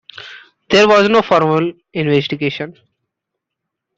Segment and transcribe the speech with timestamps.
[0.71, 2.75] There was no formal investigation.